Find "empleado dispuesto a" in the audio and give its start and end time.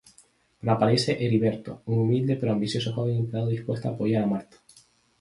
3.17-3.91